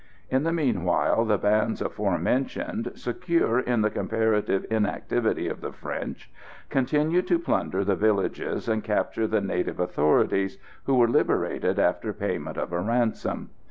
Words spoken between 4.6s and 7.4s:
inactivity of the French, continued to